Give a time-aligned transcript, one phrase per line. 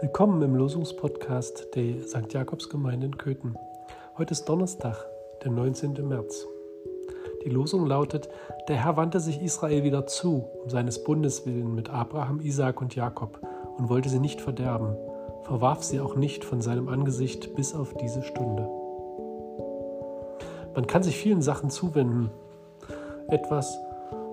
[0.00, 2.32] Willkommen im Losungspodcast der St.
[2.32, 3.56] Jakobsgemeinde in Köthen.
[4.16, 4.96] Heute ist Donnerstag,
[5.42, 6.06] der 19.
[6.06, 6.46] März.
[7.44, 8.28] Die Losung lautet:
[8.68, 12.94] Der Herr wandte sich Israel wieder zu, um seines Bundes willen mit Abraham, Isaak und
[12.94, 13.40] Jakob,
[13.76, 14.96] und wollte sie nicht verderben,
[15.42, 18.68] verwarf sie auch nicht von seinem Angesicht bis auf diese Stunde.
[20.76, 22.30] Man kann sich vielen Sachen zuwenden.
[23.26, 23.76] Etwas,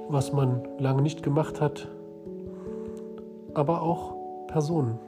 [0.09, 1.87] was man lange nicht gemacht hat,
[3.55, 4.13] aber auch
[4.47, 4.99] Personen.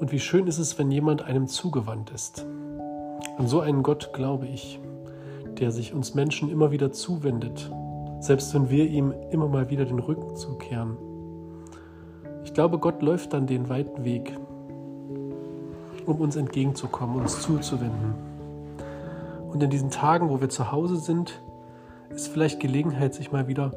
[0.00, 2.46] Und wie schön ist es, wenn jemand einem zugewandt ist.
[3.36, 4.80] An so einen Gott glaube ich,
[5.58, 7.70] der sich uns Menschen immer wieder zuwendet,
[8.18, 10.96] selbst wenn wir ihm immer mal wieder den Rücken zukehren.
[12.44, 14.34] Ich glaube, Gott läuft dann den weiten Weg,
[16.06, 18.14] um uns entgegenzukommen, uns zuzuwenden.
[19.52, 21.42] Und in diesen Tagen, wo wir zu Hause sind,
[22.08, 23.70] ist vielleicht Gelegenheit, sich mal wieder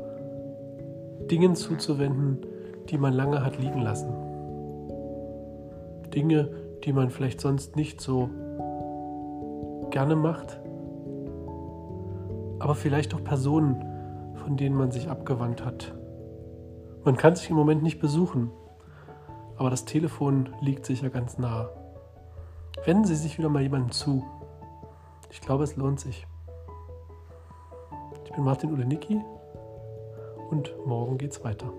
[1.30, 2.38] Dingen zuzuwenden,
[2.90, 4.33] die man lange hat liegen lassen.
[6.14, 6.50] Dinge,
[6.84, 8.30] die man vielleicht sonst nicht so
[9.90, 10.60] gerne macht,
[12.60, 13.84] aber vielleicht auch Personen,
[14.36, 15.94] von denen man sich abgewandt hat.
[17.04, 18.52] Man kann sich im Moment nicht besuchen,
[19.58, 21.70] aber das Telefon liegt sicher ganz nah.
[22.86, 24.26] Wenden Sie sich wieder mal jemandem zu.
[25.30, 26.26] Ich glaube, es lohnt sich.
[28.26, 29.22] Ich bin Martin Ulenicki
[30.50, 31.72] und morgen geht's weiter.